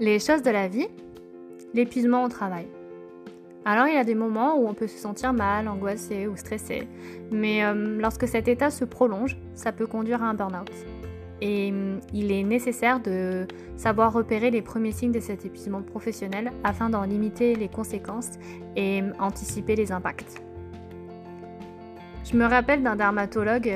[0.00, 0.88] Les choses de la vie,
[1.74, 2.66] l'épuisement au travail.
[3.66, 6.88] Alors il y a des moments où on peut se sentir mal, angoissé ou stressé,
[7.30, 10.70] mais euh, lorsque cet état se prolonge, ça peut conduire à un burn-out.
[11.42, 13.46] Et euh, il est nécessaire de
[13.76, 18.38] savoir repérer les premiers signes de cet épuisement professionnel afin d'en limiter les conséquences
[18.76, 20.42] et euh, anticiper les impacts.
[22.24, 23.70] Je me rappelle d'un dermatologue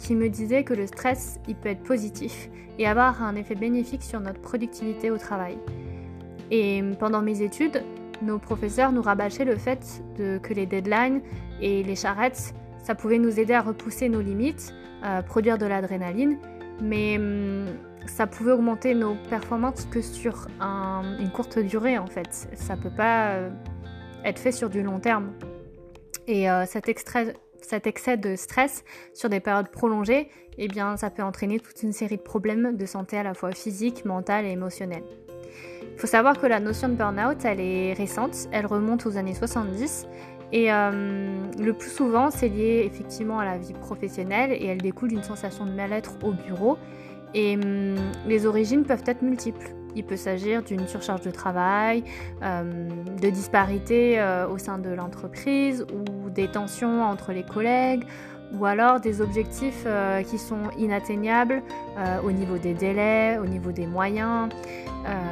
[0.00, 4.02] qui me disait que le stress, il peut être positif et avoir un effet bénéfique
[4.02, 5.58] sur notre productivité au travail.
[6.50, 7.84] Et pendant mes études,
[8.22, 11.20] nos professeurs nous rabâchaient le fait que les deadlines
[11.60, 16.38] et les charrettes, ça pouvait nous aider à repousser nos limites, à produire de l'adrénaline,
[16.82, 17.66] mais hum,
[18.06, 22.48] ça pouvait augmenter nos performances que sur une courte durée en fait.
[22.54, 23.50] Ça peut pas euh,
[24.24, 25.32] être fait sur du long terme.
[26.26, 26.88] Et euh, cet,
[27.64, 30.28] cet excès de stress sur des périodes prolongées,
[30.58, 33.52] eh bien, ça peut entraîner toute une série de problèmes de santé à la fois
[33.52, 35.04] physique, mentale et émotionnelle.
[35.82, 39.34] Il faut savoir que la notion de burn-out, elle est récente, elle remonte aux années
[39.34, 40.06] 70
[40.52, 45.10] et euh, le plus souvent, c'est lié effectivement à la vie professionnelle et elle découle
[45.10, 46.76] d'une sensation de mal-être au bureau.
[47.34, 47.96] Et hum,
[48.26, 49.74] les origines peuvent être multiples.
[49.96, 52.04] Il peut s'agir d'une surcharge de travail,
[52.42, 52.88] euh,
[53.20, 58.04] de disparités euh, au sein de l'entreprise ou des tensions entre les collègues
[58.52, 61.62] ou alors des objectifs euh, qui sont inatteignables
[61.98, 64.48] euh, au niveau des délais, au niveau des moyens.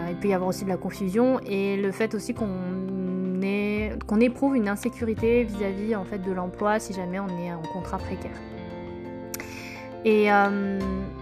[0.09, 2.48] Il peut y avoir aussi de la confusion et le fait aussi qu'on
[4.06, 7.98] qu'on éprouve une insécurité vis-à-vis en fait de l'emploi si jamais on est en contrat
[7.98, 8.58] précaire.
[10.04, 10.28] Et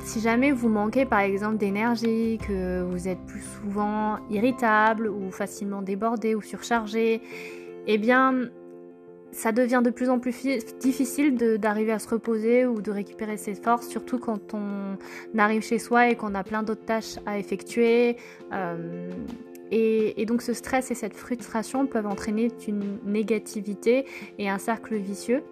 [0.04, 5.82] si jamais vous manquez par exemple d'énergie, que vous êtes plus souvent irritable ou facilement
[5.82, 7.20] débordé ou surchargé,
[7.86, 8.50] eh bien
[9.36, 10.34] ça devient de plus en plus
[10.80, 14.96] difficile d'arriver à se reposer ou de récupérer ses forces, surtout quand on
[15.38, 18.16] arrive chez soi et qu'on a plein d'autres tâches à effectuer.
[18.52, 19.10] Euh,
[19.70, 24.06] et, donc ce stress et cette frustration peuvent entraîner une négativité
[24.38, 25.42] et un cercle vicieux.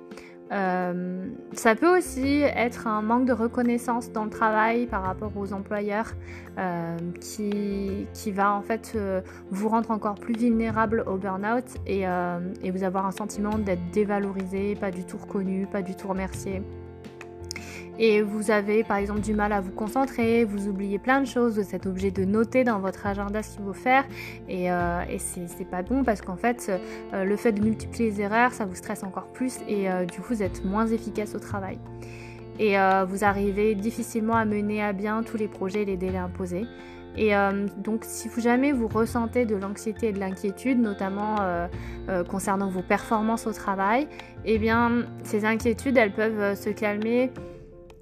[0.52, 5.52] Euh, ça peut aussi être un manque de reconnaissance dans le travail par rapport aux
[5.52, 6.12] employeurs
[6.58, 12.02] euh, qui, va en fait euh, vous rendre encore plus vulnérable au burn-out et,
[12.62, 16.62] et vous avoir un sentiment d'être dévalorisé, pas du tout reconnu, pas du tout remercié
[17.98, 21.58] et vous avez par exemple du mal à vous concentrer, vous oubliez plein de choses,
[21.58, 24.04] vous êtes obligé de noter dans votre agenda ce qu'il faut faire
[24.48, 26.70] et, euh, et c'est pas bon parce qu'en fait
[27.12, 30.20] euh, le fait de multiplier les erreurs ça vous stresse encore plus et euh, du
[30.20, 31.78] coup vous êtes moins efficace au travail.
[32.60, 32.76] Et
[33.08, 36.66] vous arrivez difficilement à mener à bien tous les projets et les délais imposés.
[37.16, 37.32] Et
[37.82, 41.34] donc si vous jamais vous ressentez de l'anxiété et de l'inquiétude, notamment
[42.30, 44.06] concernant vos performances au travail,
[44.44, 47.32] eh bien ces inquiétudes elles peuvent se calmer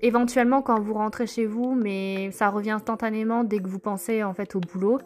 [0.03, 4.35] éventuellement quand vous rentrez chez vous, mais ça revient instantanément dès que vous pensez en
[4.35, 4.99] fait au boulot.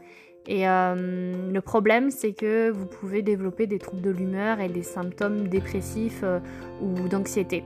[0.48, 4.82] Et euh, le problème, c'est que vous pouvez développer des troubles de l'humeur et des
[4.82, 6.38] symptômes dépressifs euh,
[6.80, 7.64] ou d'anxiété.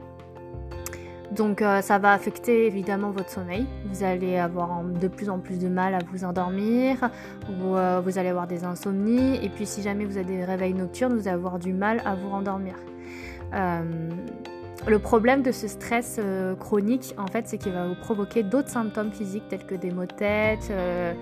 [1.30, 3.66] Donc euh, ça va affecter évidemment votre sommeil.
[3.84, 7.10] Vous allez avoir de plus en plus de mal à vous endormir,
[7.48, 11.14] ou vous allez avoir des insomnies, et puis si jamais vous avez des réveils nocturnes,
[11.14, 12.74] vous allez avoir du mal à vous rendormir.
[14.86, 18.70] Le problème de ce stress euh, chronique, en fait, c'est qu'il va vous provoquer d'autres
[18.70, 21.12] symptômes physiques tels que des maux de tête, euh,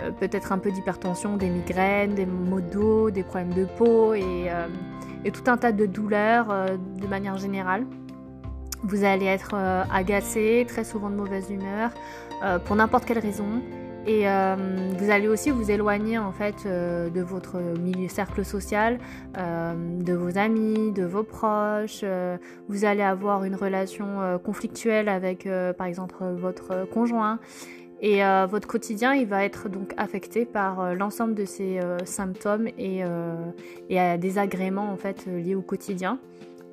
[0.00, 4.14] euh, peut-être un peu d'hypertension, des migraines, des maux de dos, des problèmes de peau
[4.14, 4.46] et,
[5.24, 6.46] et tout un tas de douleurs
[7.00, 7.84] de manière générale.
[8.82, 9.54] Vous allez être
[9.92, 11.90] agacé, très souvent de mauvaise humeur,
[12.64, 13.62] pour n'importe quelle raison.
[14.06, 14.56] Et euh,
[14.98, 18.98] vous allez aussi vous éloigner en fait euh, de votre milieu cercle social,
[19.38, 22.04] euh, de vos amis, de vos proches.
[22.68, 25.48] vous allez avoir une relation conflictuelle avec
[25.78, 27.38] par exemple votre conjoint.
[28.02, 28.20] Et
[28.50, 33.02] votre quotidien, il va être donc affecté par l'ensemble de ces symptômes et,
[33.88, 36.18] des agréments en fait liés au quotidien.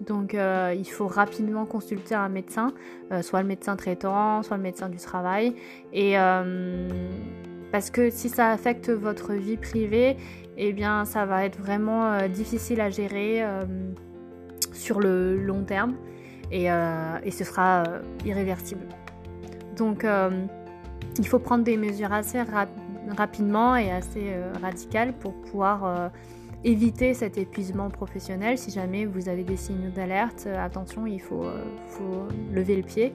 [0.01, 2.73] Donc euh, il faut rapidement consulter un médecin,
[3.12, 5.53] euh, soit le médecin traitant, soit le médecin du travail.
[5.93, 6.90] Et euh,
[7.72, 10.17] parce que si ça affecte votre vie privée,
[10.58, 13.46] eh bien ça va être vraiment difficile à gérer
[14.73, 15.96] sur le long terme
[16.52, 17.84] et, ce sera
[18.25, 18.85] irréversible.
[19.78, 20.05] Donc
[21.17, 22.41] il faut prendre des mesures assez
[23.08, 26.11] rapidement et assez radicales pour pouvoir
[26.63, 28.58] éviter cet épuisement professionnel.
[28.58, 32.84] Si jamais vous avez des signaux d'alerte, euh, attention, il faut, euh, faut, lever le
[32.84, 33.13] pied.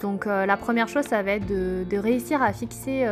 [0.00, 3.06] Donc euh, la première chose, ça va être de, réussir à fixer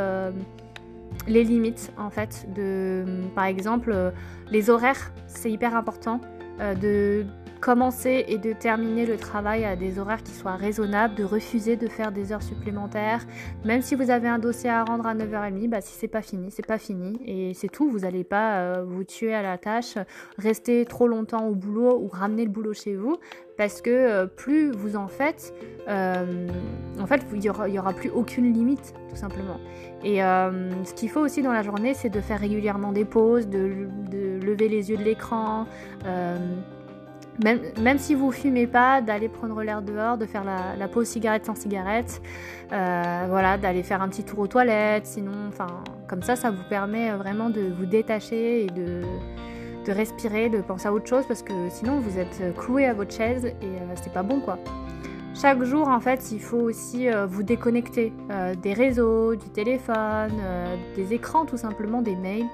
[1.27, 2.47] les limites, en fait.
[2.55, 3.05] De,
[3.35, 4.13] par exemple,
[4.51, 6.21] les horaires, c'est hyper important.
[6.59, 7.27] de
[7.61, 11.89] commencer et de terminer le travail à des horaires qui soient raisonnables, de refuser de
[11.89, 13.27] faire des heures supplémentaires.
[13.65, 16.51] Même si vous avez un dossier à rendre à 9h30, bah, si c'est pas fini,
[16.51, 17.19] c'est pas fini.
[17.25, 19.99] Et c'est tout, vous n'allez pas euh, vous tuer à la tâche,
[20.39, 23.17] rester trop longtemps au boulot ou ramener le boulot chez vous.
[23.57, 25.53] Parce que euh, plus vous en faites,
[25.89, 26.47] euh,
[27.01, 29.59] en fait, il n'y aura, plus aucune limite, tout simplement.
[30.05, 33.89] Et ce qu'il faut aussi dans la journée, c'est de faire régulièrement des pauses, de
[34.13, 35.67] lever les yeux de l'écran.
[37.45, 41.55] Même, si vous fumez pas, d'aller prendre l'air dehors, de faire la, pause cigarette sans
[41.55, 42.21] cigarette,
[42.73, 45.69] euh, voilà, d'aller faire un petit tour aux toilettes, sinon, enfin,
[46.09, 49.03] comme ça, ça vous permet vraiment de vous détacher et de,
[49.91, 53.47] respirer, de penser à autre chose, parce que sinon vous êtes cloué à votre chaise
[53.47, 54.59] et euh, c'est pas bon quoi.
[55.33, 58.13] Chaque jour, en fait, il faut aussi euh, vous déconnecter
[58.61, 60.33] des réseaux, du téléphone,
[60.95, 62.45] des écrans tout simplement, des mails.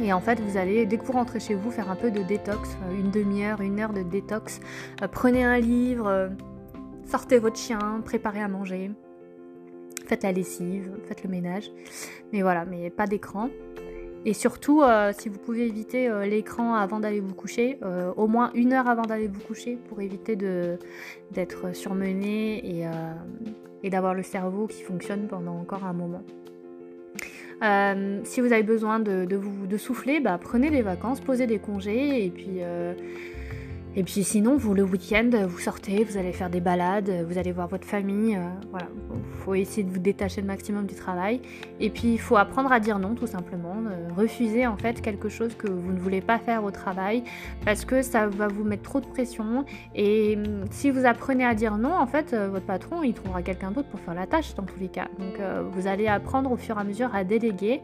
[0.00, 2.22] Et en fait, vous allez, dès que vous rentrez chez vous, faire un peu de
[2.22, 4.60] détox, euh, une demi-heure, une heure de détox.
[5.02, 6.28] Euh, prenez un livre, euh,
[7.04, 8.92] sortez votre chien, préparez à manger,
[10.06, 11.72] faites la lessive, faites le ménage.
[12.32, 13.50] Mais voilà, mais pas d'écran.
[14.24, 14.82] Et surtout,
[15.16, 17.78] si vous pouvez éviter l'écran avant d'aller vous coucher,
[18.16, 22.86] au moins une heure avant d'aller vous coucher pour éviter d'être surmené et,
[23.84, 26.24] et d'avoir le cerveau qui fonctionne pendant encore un moment.
[27.62, 31.58] Euh, si vous avez besoin de, vous de souffler, bah, prenez des vacances, posez des
[31.58, 32.94] congés et puis euh,
[33.98, 37.50] et puis sinon, vous le week-end, vous sortez, vous allez faire des balades, vous allez
[37.50, 38.36] voir votre famille.
[38.36, 41.40] Euh, voilà, il faut essayer de vous détacher le maximum du travail.
[41.80, 43.74] Et puis il faut apprendre à dire non, tout simplement.
[44.16, 47.24] refuser en fait quelque chose que vous ne voulez pas faire au travail
[47.64, 49.64] parce que ça va vous mettre trop de pression.
[49.96, 53.42] Et hum, si vous apprenez à dire non, en fait, euh, votre patron il trouvera
[53.42, 55.08] quelqu'un d'autre pour faire la tâche dans tous les cas.
[55.18, 57.80] Donc euh, vous allez apprendre au fur et à mesure à déléguer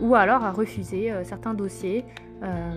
[0.00, 2.04] ou alors à refuser certains dossiers.
[2.42, 2.72] Euh,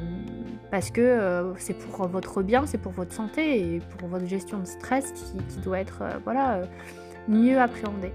[0.71, 4.59] parce que euh, c'est pour votre bien, c'est pour votre santé et pour votre gestion
[4.59, 6.61] de stress qui, doit être euh, voilà,
[7.27, 8.13] mieux appréhendée.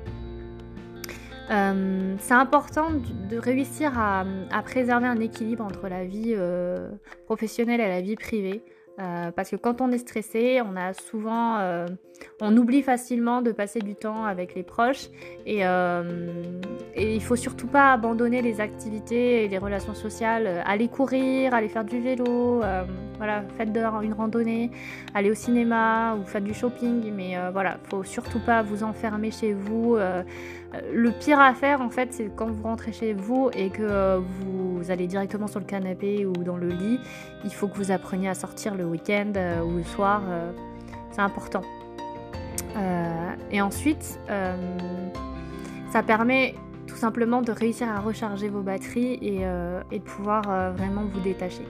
[1.49, 2.89] c'est important
[3.31, 4.25] de réussir à,
[4.65, 6.35] préserver un équilibre entre la vie
[7.27, 8.63] professionnelle et la vie privée.
[8.99, 11.87] Euh, parce que quand on est stressé, on a souvent, euh,
[12.41, 15.09] on oublie facilement de passer du temps avec les proches
[15.45, 16.03] et, euh,
[16.95, 20.63] et, il faut surtout pas abandonner les activités et les relations sociales.
[20.65, 22.63] Aller courir, aller faire du vélo,
[23.19, 24.71] voilà, faites dehors une randonnée,
[25.15, 29.53] aller au cinéma ou faire du shopping, mais voilà, faut surtout pas vous enfermer chez
[29.53, 29.99] vous.
[30.93, 34.91] Le pire à faire en fait, c'est quand vous rentrez chez vous et que vous
[34.91, 37.01] allez directement sur le canapé ou dans le lit,
[37.45, 40.23] il faut que vous appreniez à sortir le week-end euh, ou le soir.
[40.29, 40.53] Euh,
[41.11, 41.63] c'est important.
[42.77, 44.19] Euh, et ensuite,
[45.91, 46.55] ça permet
[46.87, 50.43] tout simplement de réussir à recharger vos batteries et, de pouvoir
[50.73, 51.67] vraiment vous détacher.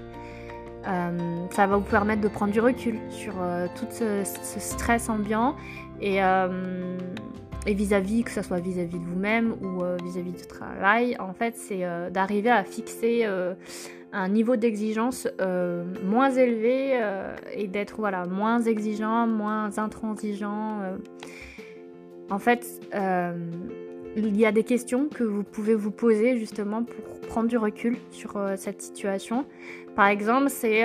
[0.85, 3.35] ça va vous permettre de prendre du recul sur
[3.77, 5.55] tout ce, stress ambiant
[6.01, 6.21] et
[7.75, 11.85] vis-à-vis, que ce soit vis-à-vis de vous-même ou vis-à-vis -vis du travail, en fait, c'est
[12.11, 13.27] d'arriver à fixer
[14.17, 20.81] un niveau d'exigence euh, moins élevé euh, et d'être voilà, moins exigeant, moins intransigeant.
[20.81, 20.97] Euh.
[22.31, 22.67] En fait,
[24.17, 27.97] il y a des questions que vous pouvez vous poser justement pour prendre du recul
[28.11, 29.45] sur cette situation.
[29.95, 30.83] Par exemple, c'est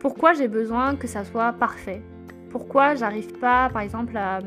[0.00, 2.02] pourquoi j'ai besoin que ça soit parfait?
[2.50, 4.40] Pourquoi j'arrive pas, par exemple, à,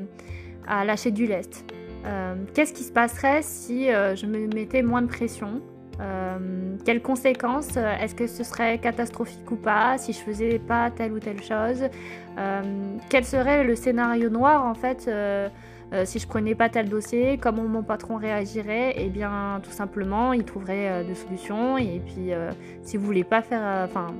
[0.69, 1.65] à lâcher du lest
[2.53, 5.61] Qu'est-ce qui se passerait si je me mettais moins de pression
[5.99, 10.91] euh, quelles conséquences euh, Est-ce que ce serait catastrophique ou pas si je faisais pas
[10.91, 11.83] telle ou telle chose
[12.37, 12.61] euh,
[13.09, 15.09] Quel serait le scénario noir en fait
[16.05, 18.93] si je prenais pas tel dossier Comment mon patron réagirait?
[18.97, 21.79] Eh bien, tout simplement, il trouverait des solutions.
[21.79, 22.29] Et puis,
[22.83, 24.13] si vous voulez pas faire, enfin,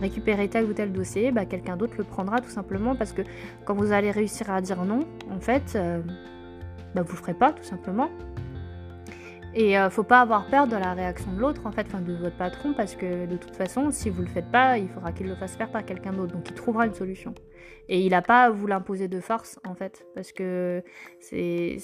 [0.00, 3.22] récupérer tel ou tel dossier, bah, quelqu'un d'autre le prendra tout simplement parce que
[3.64, 5.78] quand vous allez réussir à dire non, en fait,
[6.94, 8.08] bah, vous le ferez pas tout simplement.
[9.54, 12.14] Et ne euh, faut pas avoir peur de la réaction de l'autre, en fait, de
[12.14, 15.26] votre patron, parce que de toute façon, si vous le faites pas, il faudra qu'il
[15.26, 16.32] le fasse faire par quelqu'un d'autre.
[16.32, 17.34] Donc il trouvera une solution.
[17.88, 20.82] Et il n'a pas à vous l'imposer de force, en fait, parce que
[21.20, 21.78] c'est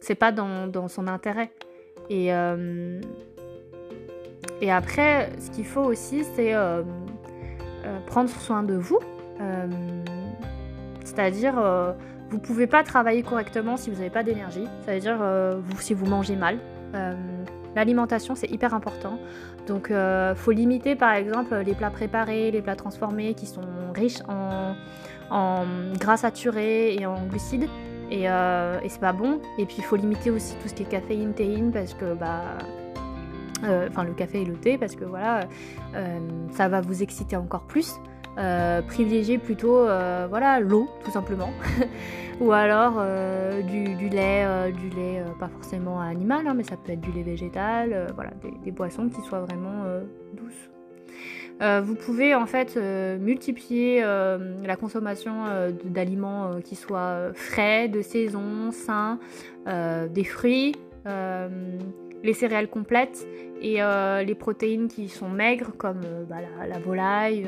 [0.00, 1.52] c'est pas dans, dans, son intérêt.
[2.10, 3.00] Et euh,
[4.60, 6.82] et après, ce qu'il faut aussi, c'est euh,
[8.06, 8.98] prendre soin de vous,
[11.04, 11.54] c'est-à-dire
[12.30, 15.94] vous pouvez pas travailler correctement si vous n'avez pas d'énergie, ça veut dire euh, si
[15.94, 16.58] vous mangez mal.
[16.94, 17.14] Euh,
[17.74, 19.18] l'alimentation c'est hyper important.
[19.66, 23.60] Donc euh, faut limiter par exemple les plats préparés, les plats transformés qui sont
[23.94, 24.74] riches en,
[25.98, 27.68] gras saturés et en glucides.
[28.10, 29.40] Et, et c'est pas bon.
[29.58, 32.42] Et puis il faut limiter aussi tout ce qui est caféine, théine parce que bah
[33.62, 35.40] enfin le café et le thé, parce que voilà,
[36.52, 37.94] ça va vous exciter encore plus.
[38.86, 39.84] privilégiez plutôt
[40.28, 41.50] voilà l'eau tout simplement
[42.40, 43.02] ou alors
[43.64, 48.12] du, lait du lait pas forcément animal hein, mais ça peut être du lait végétal
[48.14, 48.32] voilà
[48.62, 49.84] des, boissons qui soient vraiment
[50.34, 50.68] douces
[51.62, 55.44] euh, vous pouvez en fait euh, multiplier euh, la consommation
[55.84, 59.18] d'aliments qui soient frais, de saison, sains,
[59.66, 60.74] des fruits,
[62.26, 63.26] les céréales complètes
[63.62, 63.80] et
[64.24, 66.36] les protéines qui sont maigres comme bah,
[66.68, 67.46] la, volaille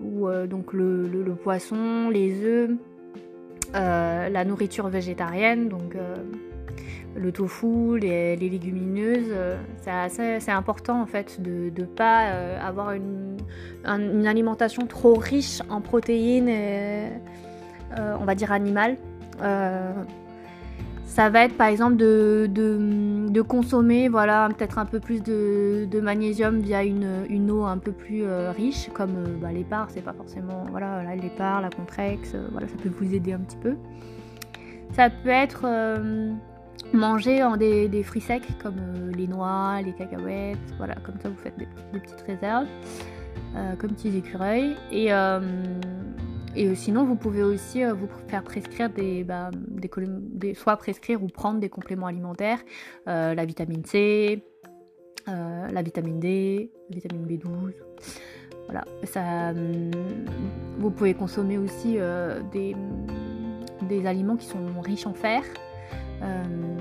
[0.00, 2.70] ou donc le, poisson, les œufs,
[3.74, 5.94] la nourriture végétarienne donc
[7.16, 9.56] le tofu, les, légumineuses, euh,
[10.08, 13.36] c'est important en fait de ne pas euh, avoir une,
[14.26, 17.08] alimentation trop riche en protéines, euh,
[18.20, 18.96] on va dire animales.
[21.04, 26.82] Ça va être par exemple de, consommer voilà, peut-être un peu plus de, magnésium via
[26.82, 28.24] une, eau un peu plus
[28.56, 30.64] riche, comme bah, l'épargne, c'est pas forcément.
[30.70, 33.76] Voilà, l'épargne, la contrex, voilà, ça peut vous aider un petit peu.
[34.92, 35.66] Ça peut être
[36.92, 41.36] manger en des, fruits secs comme euh, les noix, les cacahuètes, voilà, comme ça vous
[41.36, 42.66] faites des, petites réserves,
[43.56, 44.76] euh, comme petits écureuils.
[44.90, 45.40] Et, euh,
[46.56, 51.60] et sinon, vous pouvez aussi vous faire prescrire des, bah, des, soit prescrire ou prendre
[51.60, 52.58] des compléments alimentaires,
[53.06, 54.42] la vitamine C,
[55.26, 57.72] la vitamine D, la vitamine B12.
[58.66, 59.52] Voilà, ça,
[60.78, 61.98] vous pouvez consommer aussi
[62.52, 62.74] des,
[63.88, 65.42] des aliments qui sont riches en fer.
[66.22, 66.73] Euh,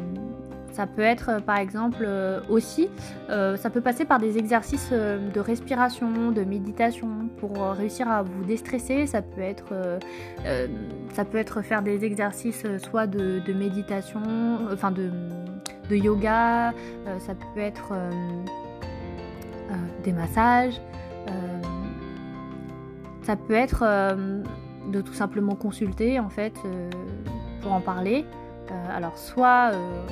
[0.73, 2.89] ça peut être euh, par exemple euh, aussi,
[3.29, 9.07] ça peut passer par des exercices de respiration, de méditation pour réussir à vous déstresser.
[9.07, 9.73] Ça peut être,
[11.13, 14.21] ça peut être faire des exercices soit de, méditation,
[14.71, 15.09] enfin de,
[15.89, 16.73] yoga,
[17.19, 17.93] ça peut être
[20.03, 20.79] des massages,
[23.23, 24.15] ça peut être
[24.91, 26.53] de tout simplement consulter en fait
[27.61, 28.25] pour en parler.
[28.71, 30.05] Euh, alors soit euh,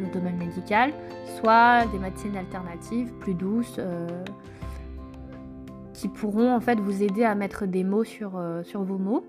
[0.00, 0.92] le domaine médical,
[1.38, 4.08] soit des médecines alternatives plus douces euh,
[5.92, 9.24] qui pourront en fait vous aider à mettre des mots sur, sur vos mots.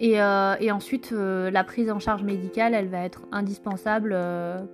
[0.00, 4.16] Et, ensuite, la prise en charge médicale, elle va être indispensable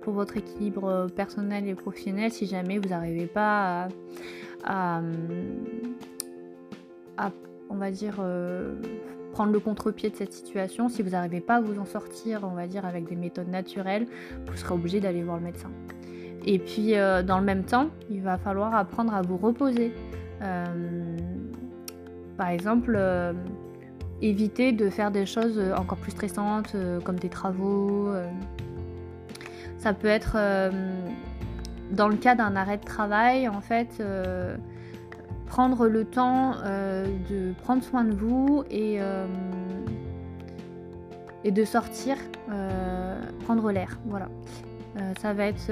[0.01, 3.87] pour votre équilibre personnel et professionnel si jamais vous n'arrivez pas
[4.63, 5.01] à,
[7.71, 8.21] on va dire,
[9.35, 10.87] prendre le contre-pied de cette situation.
[10.87, 14.07] Si vous n'arrivez pas à vous en sortir, on va dire, avec des méthodes naturelles,
[14.47, 15.69] vous serez obligé d'aller voir le médecin.
[16.45, 19.93] Et puis, euh, dans le même temps, il va falloir apprendre à vous reposer.
[20.41, 21.17] Euh,
[22.37, 23.33] par exemple, euh,
[24.21, 26.73] éviter de faire des choses encore plus stressantes,
[27.03, 28.13] comme des travaux.
[29.79, 30.37] ça peut être,
[31.91, 34.01] dans le cas d'un arrêt de travail, en fait
[35.55, 39.25] prendre le temps euh, de prendre soin de vous et, euh,
[41.45, 42.17] et de sortir,
[42.51, 43.97] euh, prendre l'air.
[44.05, 44.27] Voilà.
[45.21, 45.71] ça va être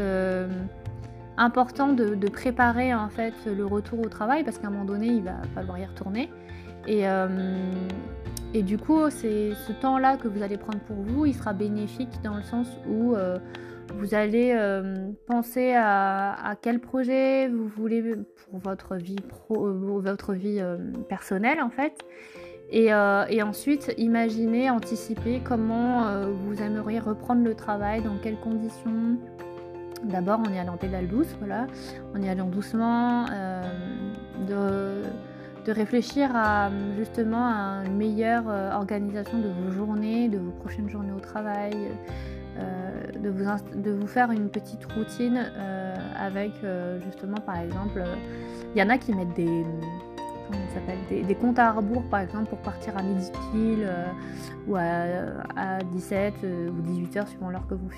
[1.35, 5.23] important de, préparer en fait le retour au travail parce qu'à un moment donné il
[5.23, 6.31] va falloir y retourner.
[6.87, 7.03] Et,
[8.53, 12.21] et du coup, c'est ce temps-là que vous allez prendre pour vous, il sera bénéfique
[12.23, 13.15] dans le sens où
[13.97, 20.33] vous allez euh, penser à, quel projet vous voulez pour votre vie, pro, euh, votre
[20.33, 21.93] vie euh, personnelle en fait.
[22.71, 29.19] Et, ensuite, imaginez, anticiper comment vous aimeriez reprendre le travail, dans quelles conditions.
[30.03, 31.67] D'abord en y allant pédale douce, voilà,
[32.15, 33.25] en y allant doucement,
[34.47, 35.03] de,
[35.65, 41.13] de, réfléchir à justement à une meilleure organisation de vos journées, de vos prochaines journées
[41.15, 41.75] au travail,
[43.23, 43.45] de, vous
[43.75, 48.03] de vous faire une petite routine euh, avec euh, justement par exemple,
[48.75, 49.63] il y en a qui mettent des,
[51.23, 53.87] des, comptes à rebours par exemple pour partir à midi pile
[54.67, 57.89] ou à, 17 ou 18 heures suivant l'heure que vous,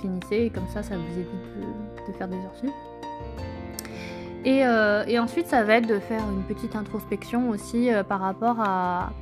[0.00, 2.70] finissez et comme ça ça vous évite de, faire des heures sup.
[4.44, 9.12] Et, ensuite ça va être de faire une petite introspection aussi par rapport à,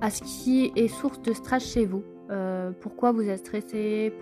[0.00, 2.02] à ce qui est source de stress chez vous.
[2.30, 4.12] Euh, pourquoi vous êtes stressé,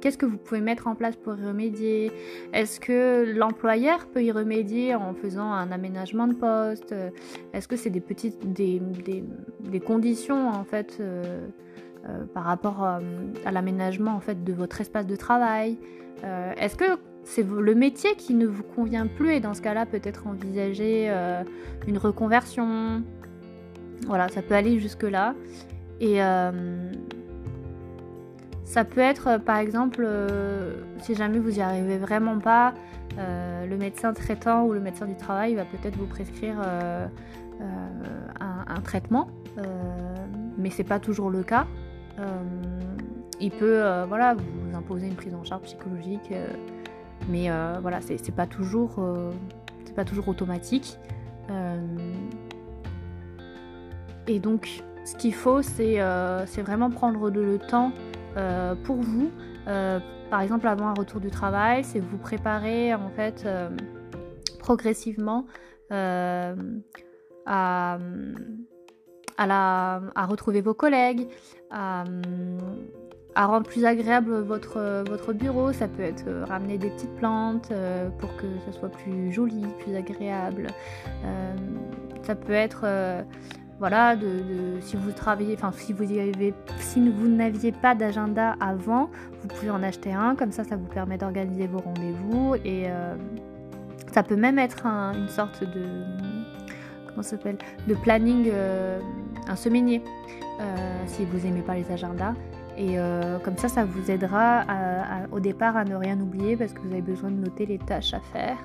[0.00, 2.12] qu'est-ce que vous pouvez mettre en place pour y remédier?
[2.52, 6.94] Est-ce que l'employeur peut y remédier en faisant un aménagement de poste?
[7.52, 8.82] Est-ce que c'est des petites des,
[9.80, 11.46] conditions en fait euh,
[12.08, 13.00] euh, par rapport à,
[13.50, 15.78] l'aménagement en fait de votre espace de travail?
[16.58, 20.26] Est-ce que c'est le métier qui ne vous convient plus et dans ce cas-là peut-être
[20.26, 21.08] envisager
[21.86, 23.02] une reconversion?
[24.06, 25.34] Voilà, ça peut aller jusque là.
[26.00, 26.92] Et euh,
[28.64, 30.06] Ça peut être par exemple,
[31.00, 32.74] si jamais vous n'y arrivez vraiment pas,
[33.16, 36.56] le médecin traitant ou le médecin du travail va peut-être vous prescrire
[38.40, 39.28] un, traitement,
[40.58, 41.66] mais c'est pas toujours le cas.
[43.40, 46.32] il peut voilà, vous imposer une prise en charge psychologique,
[47.30, 47.48] mais
[47.80, 49.00] voilà, c'est pas toujours
[49.96, 50.98] pas toujours automatique.
[51.50, 51.80] Euh,
[54.28, 57.92] et donc, ce qu'il faut, c'est euh, vraiment prendre le temps
[58.36, 59.30] euh, pour vous.
[60.30, 63.46] par exemple, avant un retour du travail, c'est vous préparer en fait
[64.58, 65.46] progressivement
[67.46, 67.98] à,
[70.28, 71.28] retrouver vos collègues,
[71.70, 72.04] à,
[73.36, 75.72] rendre plus agréable votre, bureau.
[75.72, 79.62] Ça peut être euh, ramener des petites plantes euh, pour que ça soit plus joli,
[79.80, 80.68] plus agréable.
[81.24, 81.54] Euh,
[82.22, 82.84] ça peut être
[83.78, 84.26] voilà, de,
[84.80, 89.10] si vous travaillez, enfin si vous avez, si vous n'aviez pas d'agenda avant,
[89.42, 92.86] vous pouvez en acheter un, comme ça, ça vous permet d'organiser vos rendez-vous et
[94.12, 95.84] ça peut même être une sorte de
[97.06, 98.50] comment s'appelle, de planning,
[99.46, 100.02] un semainier,
[101.06, 102.32] si vous n'aimez pas les agendas.
[102.76, 104.64] Et euh, comme ça, ça vous aidera
[105.32, 108.12] au départ à ne rien oublier parce que vous avez besoin de noter les tâches
[108.12, 108.58] à faire.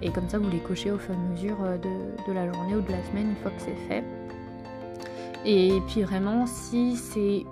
[0.00, 2.74] Et comme ça, vous les cochez au fur et à mesure euh, de, la journée
[2.74, 4.02] ou de la semaine une fois que c'est fait.
[5.44, 7.44] Et puis vraiment, si c'est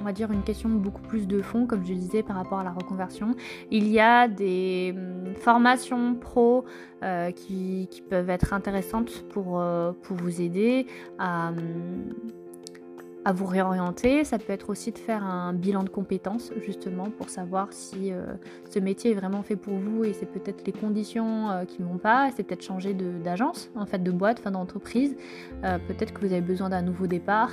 [0.00, 2.64] on va dire une question beaucoup plus de fond, comme je disais par rapport à
[2.64, 3.36] la reconversion.
[3.70, 6.64] Il y a des hum, formations pro
[7.02, 9.64] euh, qui, peuvent être intéressantes pour,
[10.02, 10.86] pour vous aider
[11.18, 12.12] à, hum,
[13.24, 14.24] à vous réorienter.
[14.24, 18.24] Ça peut être aussi de faire un bilan de compétences justement pour savoir si euh,
[18.70, 21.86] ce métier est vraiment fait pour vous et c'est peut-être les conditions euh, qui ne
[21.86, 22.30] vont pas.
[22.36, 25.16] C'est peut-être changer d'agence, en fait, de boîte, enfin d'entreprise.
[25.64, 27.52] Euh, peut-être que vous avez besoin d'un nouveau départ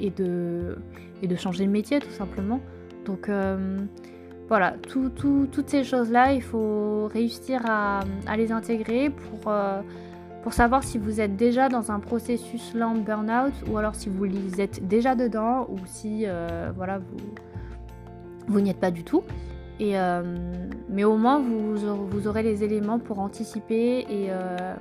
[0.00, 0.76] et, de,
[1.22, 2.60] et de changer de métier tout simplement.
[3.04, 3.30] Donc
[4.48, 9.52] voilà, toutes ces choses-là, il faut réussir à, à les intégrer pour
[10.48, 14.24] pour savoir si vous êtes déjà dans un processus lent burn-out ou alors si vous
[14.58, 17.18] êtes déjà dedans ou si euh, voilà, vous,
[18.46, 19.22] vous n'y êtes pas du tout.
[19.78, 20.22] Et, euh,
[20.88, 21.76] mais au moins, vous,
[22.08, 24.74] vous, aurez les éléments pour anticiper et, euh,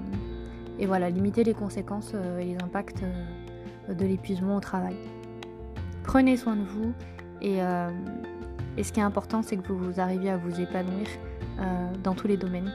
[0.86, 3.04] voilà, limiter les conséquences et les impacts
[3.90, 4.96] de l'épuisement au travail.
[6.04, 6.94] Prenez soin de vous
[7.42, 7.58] et,
[8.78, 11.10] et ce qui est important, c'est que vous arriviez à vous épanouir
[12.06, 12.72] dans tous les domaines.